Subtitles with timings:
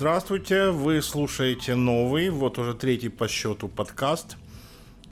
[0.00, 4.38] Здравствуйте, вы слушаете новый, вот уже третий по счету подкаст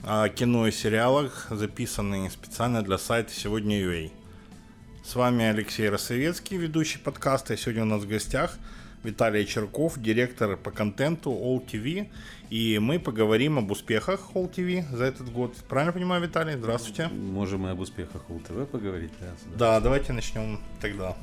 [0.03, 4.11] о кино и сериалах, записанный специально для сайта «Сегодня.ua».
[5.05, 8.57] С вами Алексей Росовецкий, ведущий подкаста, и сегодня у нас в гостях
[9.05, 12.09] Виталий Черков, директор по контенту All TV,
[12.49, 15.55] и мы поговорим об успехах All TV за этот год.
[15.69, 16.55] Правильно понимаю, Виталий?
[16.55, 17.09] Здравствуйте.
[17.09, 19.35] Можем и об успехах All TV поговорить, да?
[19.59, 21.15] Да, давайте начнем тогда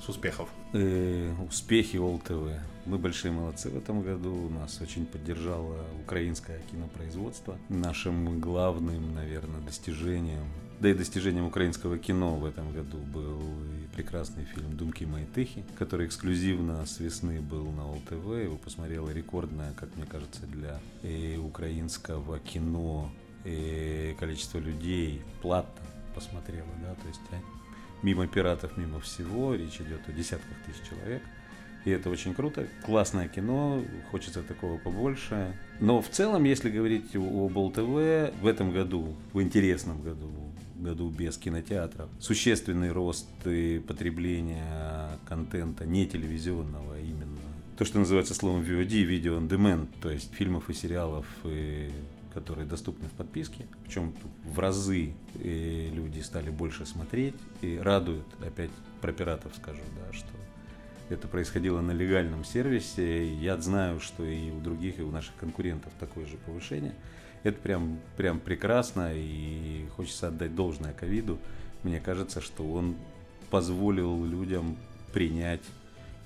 [0.00, 0.48] с успехов.
[0.72, 2.58] Э, успехи TV.
[2.86, 4.48] Мы большие молодцы в этом году.
[4.48, 7.58] Нас очень поддержало украинское кинопроизводство.
[7.68, 10.46] Нашим главным, наверное, достижением,
[10.80, 15.64] да и достижением украинского кино в этом году был и прекрасный фильм «Думки мои тихи»,
[15.78, 18.42] который эксклюзивно с весны был на ОЛТВ.
[18.42, 23.10] Его посмотрело рекордное, как мне кажется, для и украинского кино
[23.44, 27.36] и количество людей платно посмотрело, да, то есть а,
[28.02, 31.22] мимо пиратов, мимо всего, речь идет о десятках тысяч человек–
[31.84, 32.66] и это очень круто.
[32.84, 35.54] Классное кино, хочется такого побольше.
[35.80, 40.30] Но в целом, если говорить о Бол ТВ, в этом году, в интересном году,
[40.76, 43.28] году без кинотеатров, существенный рост
[43.86, 47.40] потребления контента не телевизионного а именно.
[47.78, 51.90] То, что называется словом VOD, Video on Demand, то есть фильмов и сериалов, и
[52.32, 53.66] которые доступны в подписке.
[53.84, 54.14] Причем
[54.44, 57.34] в разы люди стали больше смотреть.
[57.62, 60.28] И радует, опять про пиратов скажу, да, что
[61.08, 63.34] это происходило на легальном сервисе.
[63.34, 66.94] Я знаю, что и у других, и у наших конкурентов такое же повышение.
[67.42, 71.38] Это прям, прям прекрасно, и хочется отдать должное ковиду.
[71.82, 72.96] Мне кажется, что он
[73.50, 74.76] позволил людям
[75.12, 75.62] принять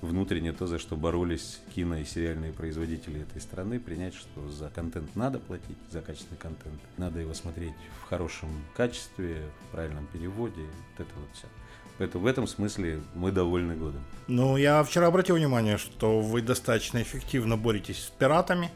[0.05, 5.15] внутренне то, за что боролись кино и сериальные производители этой страны, принять, что за контент
[5.15, 6.79] надо платить, за качественный контент.
[6.97, 11.47] Надо его смотреть в хорошем качестве, в правильном переводе, вот это вот все.
[11.97, 14.03] Поэтому в этом смысле мы довольны годом.
[14.27, 18.71] Ну, я вчера обратил внимание, что вы достаточно эффективно боретесь с пиратами.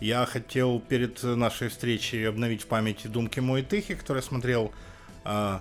[0.00, 4.72] Я хотел перед нашей встречей обновить в памяти «Думки мой тихи», который смотрел,
[5.24, 5.58] э,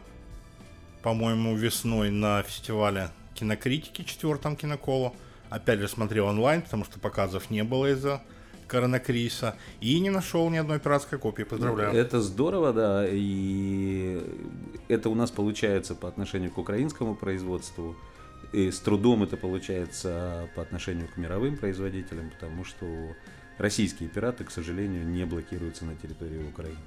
[1.03, 3.09] по-моему, весной на фестивале
[3.41, 5.15] кинокритики, четвертом киноколу.
[5.49, 8.21] Опять же смотрел онлайн, потому что показов не было из-за
[8.67, 11.43] коронакриса и не нашел ни одной пиратской копии.
[11.43, 11.93] Поздравляю.
[11.93, 14.21] Это здорово, да, и
[14.87, 17.95] это у нас получается по отношению к украинскому производству.
[18.53, 22.85] И с трудом это получается по отношению к мировым производителям, потому что
[23.57, 26.77] российские пираты, к сожалению, не блокируются на территории Украины.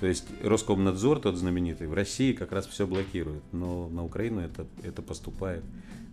[0.00, 4.66] То есть Роскомнадзор, тот знаменитый, в России как раз все блокирует, но на Украину это,
[4.84, 5.64] это поступает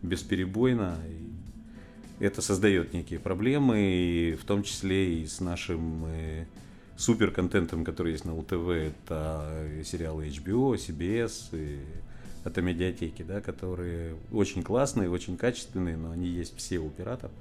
[0.01, 0.97] бесперебойно.
[1.07, 6.45] И это создает некие проблемы, и в том числе и с нашим э,
[6.97, 7.29] супер
[7.83, 11.79] который есть на ЛТВ, это сериалы HBO, CBS, и
[12.43, 17.31] это медиатеки, да, которые очень классные, очень качественные, но они есть все у пиратов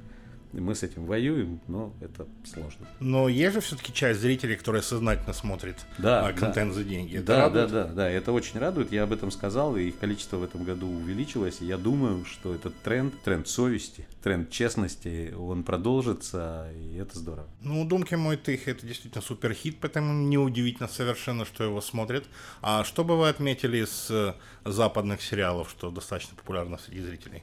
[0.60, 2.86] мы с этим воюем, но это сложно.
[3.00, 6.74] Но есть же все-таки часть зрителей, которая сознательно смотрит да, а, контент да.
[6.74, 7.16] за деньги.
[7.16, 7.70] Это да, радует?
[7.70, 8.92] да, да, да, это очень радует.
[8.92, 11.60] Я об этом сказал, и их количество в этом году увеличилось.
[11.60, 17.48] И я думаю, что этот тренд, тренд совести, тренд честности, он продолжится, и это здорово.
[17.60, 22.24] Ну, «Думки мой тых»— это действительно суперхит, поэтому неудивительно совершенно, что его смотрят.
[22.62, 27.42] А что бы вы отметили из э, западных сериалов, что достаточно популярно среди зрителей?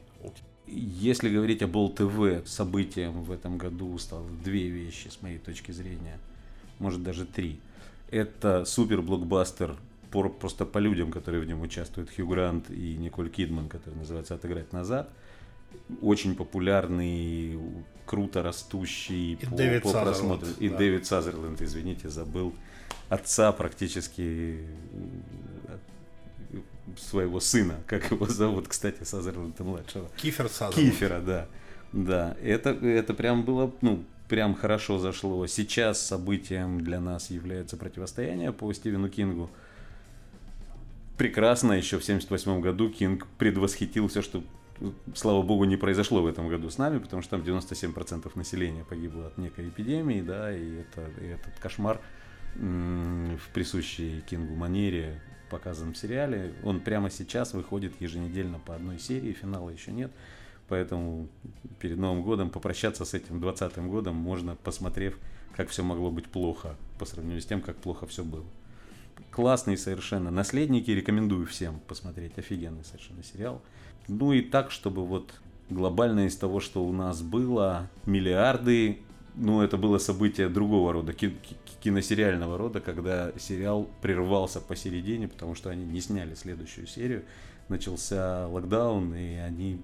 [0.74, 6.18] Если говорить об ТВ, событием в этом году стало две вещи, с моей точки зрения,
[6.80, 7.59] может даже три.
[8.09, 9.76] Это супер блокбастер
[10.12, 14.72] просто по людям, которые в нем участвуют, Хью Грант и Николь Кидман, который называется «Отыграть
[14.74, 15.09] назад».
[16.02, 17.58] Очень популярный,
[18.06, 20.48] круто растущий и по, Дэвид по просмотру.
[20.59, 20.78] И да.
[20.78, 22.53] Дэвид Сазерленд, извините, забыл
[23.09, 24.66] отца практически
[26.97, 30.09] своего сына, как его зовут, кстати, Сазерленда младшего.
[30.18, 30.94] Кифер Сазерленд.
[30.94, 31.47] Кифера, да.
[31.94, 35.46] Да, это, это прям было, ну, прям хорошо зашло.
[35.47, 39.50] Сейчас событием для нас является противостояние по Стивену Кингу.
[41.18, 44.41] Прекрасно, еще в 78 году Кинг предвосхитил все, что,
[45.14, 49.28] слава богу, не произошло в этом году с нами, потому что там 97% населения погибло
[49.28, 51.99] от некой эпидемии, да, и, это, и этот кошмар
[52.55, 55.22] в присущей Кингу манере
[55.52, 56.53] показан в сериале.
[56.64, 60.12] Он прямо сейчас выходит еженедельно по одной серии, финала еще нет.
[60.70, 61.28] Поэтому
[61.80, 65.20] перед Новым годом попрощаться с этим 20 годом можно, посмотрев,
[65.56, 68.46] как все могло быть плохо по сравнению с тем, как плохо все было.
[69.32, 70.32] Классный совершенно.
[70.32, 72.38] Наследники рекомендую всем посмотреть.
[72.38, 73.62] Офигенный совершенно сериал.
[74.08, 75.34] Ну и так, чтобы вот
[75.70, 79.02] глобально из того, что у нас было, миллиарды
[79.36, 81.14] ну, это было событие другого рода,
[81.82, 87.24] киносериального рода, когда сериал прервался посередине, потому что они не сняли следующую серию.
[87.70, 89.80] Начался локдаун, и они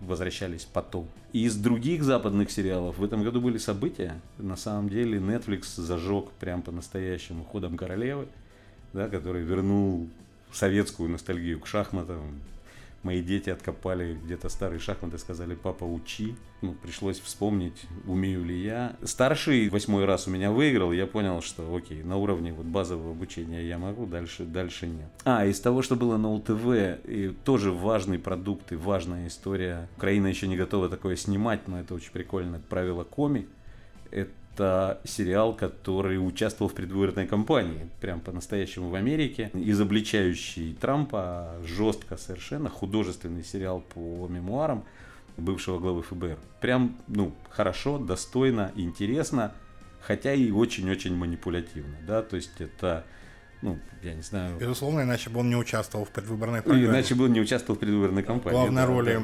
[0.00, 1.06] возвращались потом.
[1.32, 4.20] Из других западных сериалов в этом году были события.
[4.38, 8.26] На самом деле Netflix зажег прям по-настоящему ходом королевы,
[8.92, 10.08] да, который вернул
[10.52, 12.40] советскую ностальгию к шахматам,
[13.02, 16.36] мои дети откопали где-то старые шахматы, сказали, папа, учи.
[16.62, 18.96] Ну, пришлось вспомнить, умею ли я.
[19.02, 23.66] Старший восьмой раз у меня выиграл, я понял, что окей, на уровне вот базового обучения
[23.66, 25.08] я могу, дальше, дальше нет.
[25.24, 29.88] А, из того, что было на УТВ, и тоже важный продукт и важная история.
[29.96, 32.60] Украина еще не готова такое снимать, но это очень прикольно.
[32.68, 33.48] Правило коми.
[34.10, 42.16] Это это сериал, который участвовал в предвыборной кампании, прям по-настоящему в Америке, изобличающий Трампа жестко
[42.16, 44.84] совершенно, художественный сериал по мемуарам
[45.36, 46.38] бывшего главы ФБР.
[46.60, 49.54] Прям, ну, хорошо, достойно, интересно,
[50.02, 53.04] хотя и очень-очень манипулятивно, да, то есть это
[53.62, 54.58] ну, я не знаю.
[54.58, 56.86] Безусловно, иначе бы он не участвовал в предвыборной программе.
[56.86, 58.56] Иначе бы он не участвовал в предвыборной кампании.
[58.56, 59.20] Главной да, роли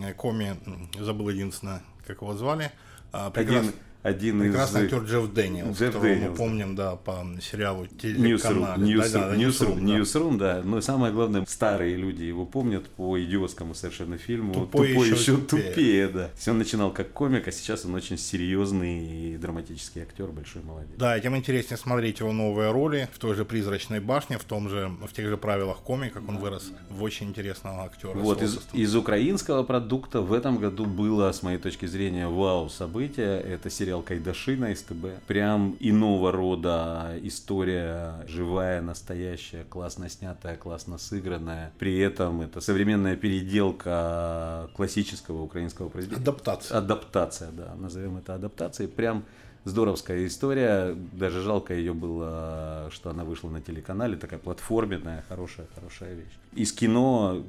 [0.00, 0.12] да.
[0.14, 0.56] Коми,
[0.98, 2.70] забыл единственное, как его звали.
[3.10, 3.62] Прекрас...
[3.62, 4.92] Один один Прекрасный из...
[4.92, 6.30] актер Джефф Дэниелс, Джефф которого Дэниелс.
[6.30, 8.32] мы помним, да, по сериалу телеканале.
[8.34, 10.54] Newsroom, да, да, Newsroom, да.
[10.56, 10.62] Да.
[10.64, 14.54] Но самое главное, старые люди его помнят по идиотскому совершенно фильму.
[14.54, 15.68] Тупой, Тупой еще, еще тупее.
[15.70, 16.30] тупее, да.
[16.48, 20.92] Он начинал как комик, а сейчас он очень серьезный и драматический актер, большой молодец.
[20.96, 24.68] Да, и тем интереснее смотреть его новые роли в той же «Призрачной башне», в том
[24.68, 28.14] же, в тех же правилах Коми, как он вырос в очень интересного актера.
[28.14, 33.40] Вот, из, из украинского продукта в этом году было, с моей точки зрения, вау событие.
[33.40, 35.24] Это сериал «Кайдашина», СТБ.
[35.26, 41.72] Прям иного рода история, живая, настоящая, классно снятая, классно сыгранная.
[41.78, 46.22] При этом это современная переделка классического украинского произведения.
[46.22, 46.78] Адаптация.
[46.78, 48.88] Адаптация, да, назовем это адаптацией.
[48.88, 49.24] Прям
[49.64, 50.96] здоровская история.
[51.12, 56.32] Даже жалко ее было, что она вышла на телеканале, такая платформенная, хорошая, хорошая вещь.
[56.54, 57.42] Из кино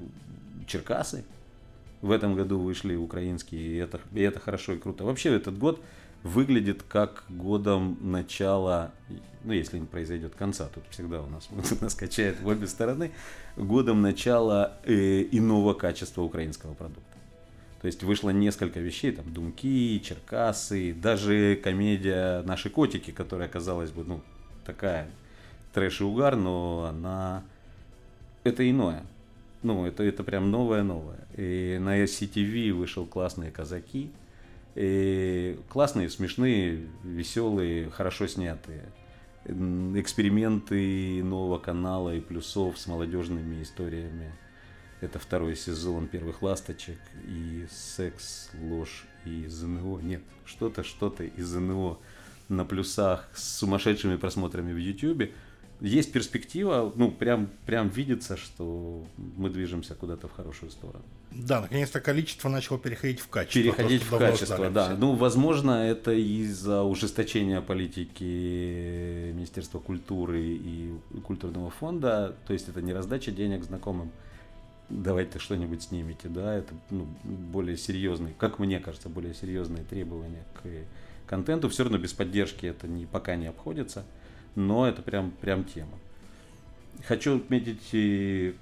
[0.68, 1.24] Черкасы
[2.02, 5.04] в этом году вышли украинские, и это, и это хорошо и круто.
[5.04, 5.82] Вообще этот год
[6.24, 8.92] выглядит как годом начала,
[9.44, 11.50] ну если не произойдет конца, тут всегда у нас,
[11.82, 13.12] нас качает в обе стороны,
[13.56, 17.12] годом начала э, иного качества украинского продукта.
[17.82, 24.04] То есть вышло несколько вещей, там Думки, Черкасы, даже комедия «Наши котики», которая казалась бы,
[24.04, 24.22] ну,
[24.66, 25.10] такая
[25.74, 27.44] трэш и угар, но она...
[28.44, 29.04] Это иное.
[29.64, 31.20] Ну, это, это прям новое-новое.
[31.38, 34.12] И на SCTV вышел классные казаки,
[34.76, 35.31] и
[35.70, 38.92] классные, смешные, веселые, хорошо снятые.
[39.46, 44.34] Эксперименты нового канала и плюсов с молодежными историями.
[45.02, 50.00] Это второй сезон первых ласточек и секс, ложь и ЗНО.
[50.02, 51.98] Нет, что-то, что-то из ЗНО
[52.50, 55.34] на плюсах с сумасшедшими просмотрами в Ютьюбе
[55.80, 61.04] есть перспектива, ну, прям, прям видится, что мы движемся куда-то в хорошую сторону.
[61.32, 63.62] Да, наконец-то количество начало переходить в качество.
[63.62, 64.96] Переходить в качество, да.
[64.98, 70.94] Ну, возможно, это из-за ужесточения политики Министерства культуры и
[71.26, 72.36] культурного фонда.
[72.48, 74.12] То есть это не раздача денег знакомым.
[74.90, 81.30] Давайте что-нибудь снимите, да, это ну, более серьезные, как мне кажется, более серьезные требования к
[81.30, 81.70] контенту.
[81.70, 84.04] Все равно без поддержки это не, пока не обходится
[84.56, 85.98] но это прям, прям тема.
[87.06, 88.56] Хочу отметить и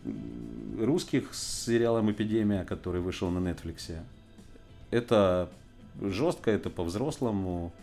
[0.79, 3.97] русских с сериалом «Эпидемия», который вышел на Netflix.
[4.91, 5.49] Это
[6.01, 7.73] жестко, это по-взрослому.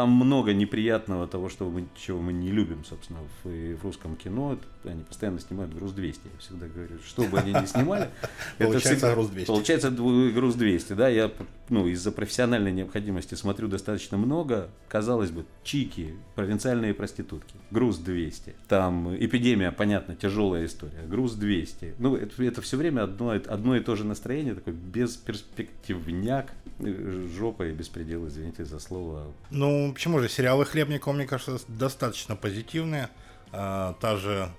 [0.00, 4.58] Там много неприятного того, что мы, чего мы не любим, собственно, в, в русском кино.
[4.84, 6.22] Они постоянно снимают груз 200.
[6.24, 8.08] Я всегда говорю, что бы они ни снимали.
[8.58, 9.46] Получается груз 200.
[9.46, 11.10] Получается груз 200, да.
[11.10, 11.30] Я
[11.68, 14.70] ну, из-за профессиональной необходимости смотрю достаточно много.
[14.88, 17.54] Казалось бы, чики, провинциальные проститутки.
[17.70, 18.54] Груз 200.
[18.68, 21.02] Там эпидемия, понятно, тяжелая история.
[21.06, 21.96] Груз 200.
[21.98, 26.52] Ну, это, это все время одно, одно и то же настроение, такой бесперспективняк,
[27.36, 29.32] жопа и беспредел, извините за слово.
[29.50, 30.28] Ну, почему же?
[30.28, 33.08] Сериалы Хлебникова, мне кажется, достаточно позитивные.
[33.52, 34.50] А, та же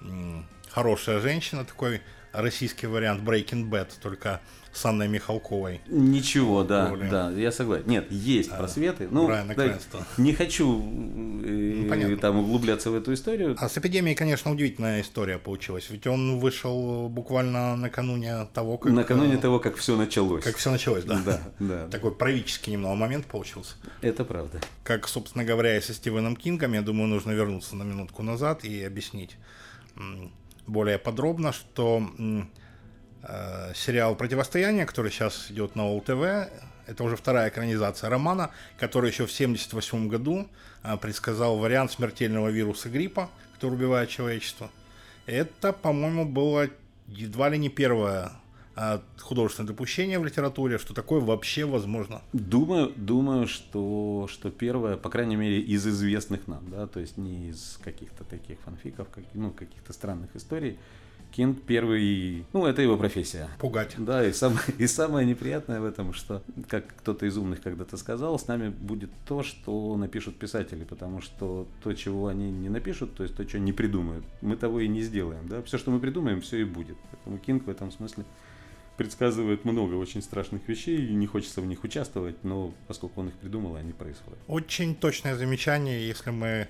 [0.00, 2.00] м- хорошая женщина, такой
[2.32, 4.40] российский вариант Breaking Bad, только
[4.72, 5.80] с Анной Михалковой.
[5.88, 7.08] Ничего, да, роли.
[7.08, 7.88] да, я согласен.
[7.88, 9.08] Нет, есть а, просветы.
[9.10, 9.44] Ну, да,
[10.16, 10.80] не хочу
[11.44, 13.56] э, ну, там углубляться в эту историю.
[13.58, 15.90] А с эпидемией, конечно, удивительная история получилась.
[15.90, 18.92] Ведь он вышел буквально накануне того, как...
[18.92, 20.44] Накануне того, как все началось.
[20.44, 21.20] Как все началось, да.
[21.24, 21.88] Да, да.
[21.88, 23.74] Такой правительский немного момент получился.
[24.02, 24.60] Это правда.
[24.84, 28.84] Как, собственно говоря, и со Стивеном Кингом, я думаю, нужно вернуться на минутку назад и
[28.84, 29.36] объяснить
[30.66, 32.02] более подробно, что
[33.22, 36.50] э, сериал «Противостояние», который сейчас идет на ОЛТВ,
[36.86, 40.48] это уже вторая экранизация романа, который еще в 1978 году
[40.82, 44.70] э, предсказал вариант смертельного вируса гриппа, который убивает человечество.
[45.26, 46.68] Это, по-моему, было
[47.06, 48.32] едва ли не первое
[49.18, 52.22] художественное допущение в литературе, что такое вообще возможно?
[52.32, 57.50] Думаю, думаю, что, что первое, по крайней мере, из известных нам, да, то есть не
[57.50, 60.78] из каких-то таких фанфиков, как, ну, каких-то странных историй,
[61.32, 63.48] Кинг первый, ну, это его профессия.
[63.58, 63.94] Пугать.
[63.98, 68.38] Да, и, сам, и самое неприятное в этом, что, как кто-то из умных когда-то сказал,
[68.38, 73.22] с нами будет то, что напишут писатели, потому что то, чего они не напишут, то
[73.22, 75.62] есть то, что не придумают, мы того и не сделаем, да.
[75.62, 76.96] Все, что мы придумаем, все и будет.
[77.12, 78.24] Поэтому Кинг в этом смысле
[79.00, 83.34] предсказывает много очень страшных вещей, и не хочется в них участвовать, но поскольку он их
[83.36, 84.38] придумал, они происходят.
[84.46, 86.68] Очень точное замечание, если мы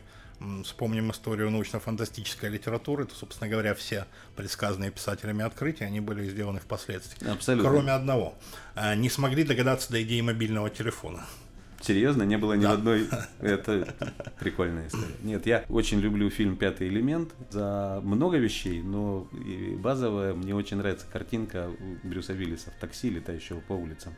[0.62, 4.06] вспомним историю научно-фантастической литературы, то, собственно говоря, все
[4.36, 7.28] предсказанные писателями открытия, они были сделаны впоследствии.
[7.28, 7.68] Абсолютно.
[7.68, 8.34] Кроме одного.
[8.76, 11.26] А, не смогли догадаться до идеи мобильного телефона.
[11.80, 12.22] Серьезно?
[12.24, 12.72] Не было ни да.
[12.72, 13.08] одной...
[13.40, 13.94] Это
[14.38, 15.14] прикольная история.
[15.22, 19.28] Нет, я очень люблю фильм «Пятый элемент» за много вещей, но
[19.78, 21.70] базовая, мне очень нравится картинка
[22.02, 24.14] Брюса Виллиса в такси, летающего по улицам.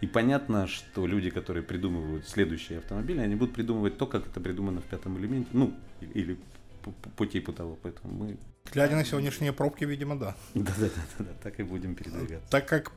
[0.00, 4.80] И понятно, что люди, которые придумывают следующие автомобили, они будут придумывать то, как это придумано
[4.80, 6.38] в пятом элементе, ну, или
[6.82, 7.78] по, по типу того.
[7.82, 8.38] Поэтому мы...
[8.72, 10.36] Глядя на сегодняшние пробки, видимо, да.
[10.54, 12.50] Да-да-да, так и будем передвигаться.
[12.50, 12.92] Так как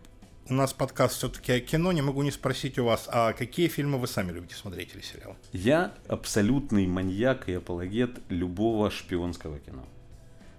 [0.50, 3.98] у нас подкаст все-таки о кино, не могу не спросить у вас, а какие фильмы
[3.98, 5.36] вы сами любите смотреть или сериалы?
[5.54, 9.86] Я абсолютный маньяк и апологет любого шпионского кино.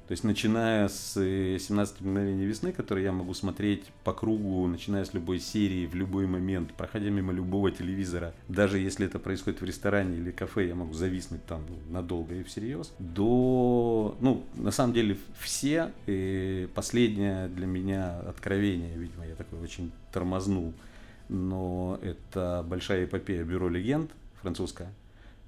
[0.06, 5.04] То есть, начиная с 17 э, мгновений весны, которые я могу смотреть по кругу, начиная
[5.04, 9.64] с любой серии, в любой момент, проходя мимо любого телевизора, даже если это происходит в
[9.64, 14.92] ресторане или кафе, я могу зависнуть там ну, надолго и всерьез, до, ну, на самом
[14.92, 20.74] деле, все, и последнее для меня откровение, видимо, я такой очень тормознул,
[21.30, 24.10] но это большая эпопея «Бюро легенд»,
[24.42, 24.92] французская,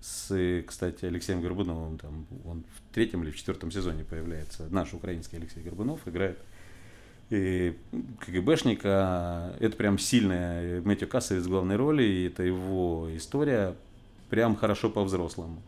[0.00, 5.38] с, кстати, Алексеем Горбуновым, там, он в третьем или в четвертом сезоне появляется, наш украинский
[5.38, 6.38] Алексей Горбунов играет
[7.30, 7.76] и
[8.20, 13.74] КГБшника, это прям сильная, Мэтью Кассовец в главной роли, и это его история,
[14.30, 15.60] прям хорошо по-взрослому.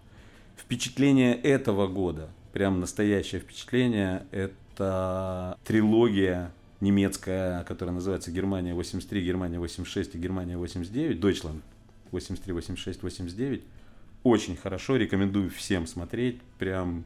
[0.56, 10.14] Впечатление этого года, прям настоящее впечатление, это трилогия немецкая, которая называется Германия 83, Германия 86
[10.14, 11.61] и Германия 89, Deutschland
[12.12, 13.62] 83, 86, 89
[14.22, 16.40] очень хорошо, рекомендую всем смотреть.
[16.58, 17.04] Прям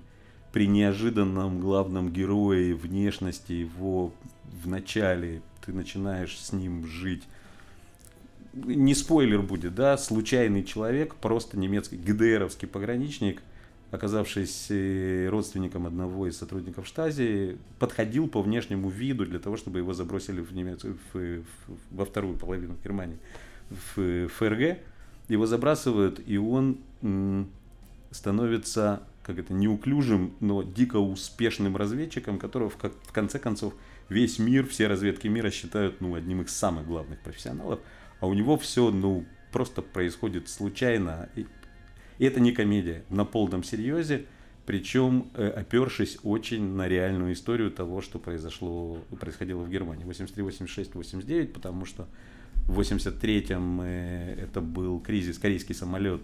[0.53, 4.13] при неожиданном главном герое, внешности его
[4.63, 7.23] в начале, ты начинаешь с ним жить.
[8.53, 13.43] Не спойлер будет, да, случайный человек, просто немецкий ГДРовский пограничник,
[13.91, 20.41] оказавшийся родственником одного из сотрудников штази, подходил по внешнему виду для того, чтобы его забросили
[20.41, 20.85] в немец...
[20.85, 21.43] в,
[21.91, 23.19] во вторую половину Германии,
[23.71, 24.79] в ФРГ
[25.33, 26.79] его забрасывают, и он
[28.11, 33.75] становится как это неуклюжим, но дико успешным разведчиком, которого в, как, в конце концов
[34.09, 37.81] весь мир, все разведки мира считают ну, одним из самых главных профессионалов,
[38.21, 41.29] а у него все ну, просто происходит случайно.
[41.37, 41.47] И,
[42.19, 44.27] и это не комедия, на полном серьезе,
[44.67, 50.95] причем э, опершись очень на реальную историю того, что произошло, происходило в Германии 83, 86,
[50.95, 52.09] 89, потому что
[52.73, 56.23] в 83-м э, это был кризис, корейский самолет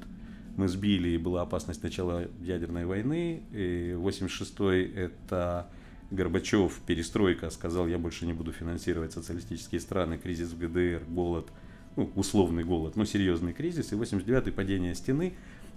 [0.57, 3.43] мы сбили, и была опасность начала ядерной войны.
[3.53, 5.69] И 86-й это
[6.11, 11.47] Горбачев, перестройка, сказал, я больше не буду финансировать социалистические страны, кризис в ГДР, голод,
[11.97, 13.93] ну, условный голод, но серьезный кризис.
[13.93, 15.35] И 89-й падение стены.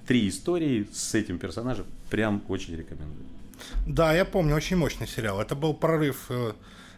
[0.08, 3.28] Три истории с этим персонажем прям очень рекомендую.
[3.86, 5.40] Да, я помню, очень мощный сериал.
[5.42, 6.54] Это был прорыв э,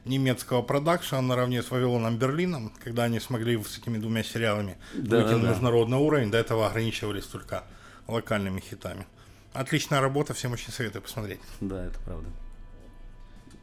[0.06, 5.30] немецкого продакшена наравне с Вавилоном Берлином, когда они смогли с этими двумя сериалами да, выйти
[5.30, 6.04] да, на международный да.
[6.04, 7.64] уровень, до этого ограничивались только
[8.08, 9.06] локальными хитами.
[9.54, 11.40] Отличная работа, всем очень советую посмотреть.
[11.62, 12.28] Да, это правда.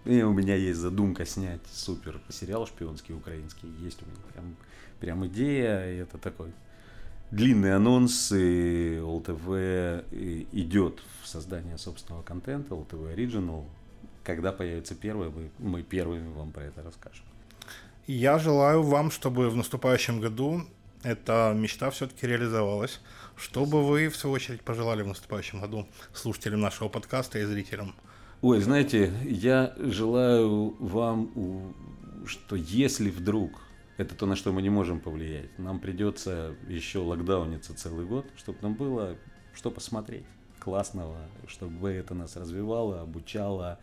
[0.05, 3.69] И у меня есть задумка снять супер сериал шпионский украинский.
[3.81, 4.57] Есть у меня прям,
[4.99, 6.53] прям идея, и это такой
[7.31, 9.49] длинный анонс, и ЛТВ
[10.53, 13.67] идет в создание собственного контента, ЛТВ Original,
[14.35, 17.25] когда появится первое, мы, мы первыми вам про это расскажем.
[18.07, 20.63] Я желаю вам, чтобы в наступающем году
[21.03, 23.01] эта мечта все-таки реализовалась.
[23.37, 27.95] Что бы вы, в свою очередь, пожелали в наступающем году слушателям нашего подкаста и зрителям?
[28.43, 31.75] Ой, знаете, я желаю вам,
[32.27, 33.61] что если вдруг
[33.97, 38.59] это то, на что мы не можем повлиять, нам придется еще локдауниться целый год, чтобы
[38.63, 39.17] нам было
[39.55, 40.25] что посмотреть
[40.59, 43.79] классного, чтобы это нас развивало, обучало,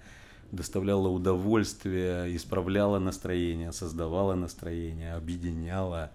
[0.52, 6.12] доставляла удовольствие, исправляла настроение, создавала настроение, объединяла,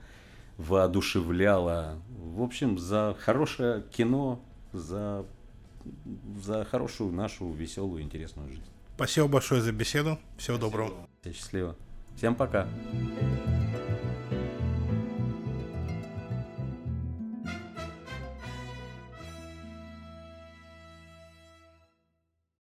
[0.59, 1.99] воодушевляла.
[2.19, 4.41] В общем, за хорошее кино,
[4.73, 5.25] за,
[6.43, 8.63] за хорошую нашу веселую, интересную жизнь.
[8.97, 10.19] Спасибо большое за беседу.
[10.37, 10.59] Всего Спасибо.
[10.59, 11.09] доброго.
[11.25, 11.77] Счастливо.
[12.17, 12.69] Всем пока.